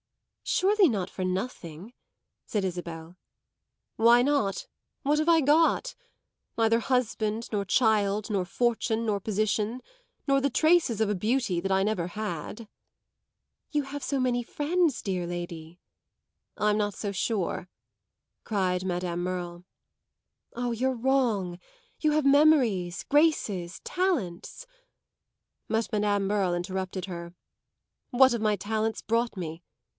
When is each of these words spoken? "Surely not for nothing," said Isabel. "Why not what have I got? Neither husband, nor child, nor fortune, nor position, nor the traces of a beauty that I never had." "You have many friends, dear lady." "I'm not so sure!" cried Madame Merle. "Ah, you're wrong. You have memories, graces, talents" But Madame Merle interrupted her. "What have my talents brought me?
"Surely 0.43 0.89
not 0.89 1.09
for 1.09 1.23
nothing," 1.23 1.93
said 2.45 2.65
Isabel. 2.65 3.15
"Why 3.95 4.21
not 4.21 4.67
what 5.03 5.19
have 5.19 5.29
I 5.29 5.39
got? 5.39 5.95
Neither 6.57 6.79
husband, 6.79 7.47
nor 7.53 7.63
child, 7.63 8.29
nor 8.29 8.43
fortune, 8.43 9.05
nor 9.05 9.21
position, 9.21 9.81
nor 10.27 10.41
the 10.41 10.49
traces 10.49 10.99
of 10.99 11.09
a 11.09 11.15
beauty 11.15 11.61
that 11.61 11.71
I 11.71 11.83
never 11.83 12.07
had." 12.07 12.67
"You 13.71 13.83
have 13.83 14.03
many 14.11 14.43
friends, 14.43 15.01
dear 15.01 15.25
lady." 15.25 15.79
"I'm 16.57 16.77
not 16.77 16.95
so 16.95 17.11
sure!" 17.11 17.69
cried 18.43 18.83
Madame 18.83 19.21
Merle. 19.23 19.63
"Ah, 20.55 20.71
you're 20.71 20.95
wrong. 20.95 21.59
You 22.01 22.11
have 22.13 22.25
memories, 22.25 23.03
graces, 23.03 23.79
talents" 23.85 24.65
But 25.69 25.91
Madame 25.93 26.25
Merle 26.27 26.55
interrupted 26.55 27.05
her. 27.05 27.35
"What 28.09 28.33
have 28.33 28.41
my 28.41 28.55
talents 28.57 29.01
brought 29.01 29.37
me? 29.37 29.63